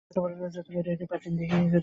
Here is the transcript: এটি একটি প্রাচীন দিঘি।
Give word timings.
এটি 0.71 0.89
একটি 0.93 1.05
প্রাচীন 1.05 1.33
দিঘি। 1.37 1.57